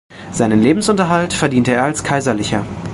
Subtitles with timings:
[0.31, 2.39] Seinen Lebensunterhalt verdiente er als "kaiserl.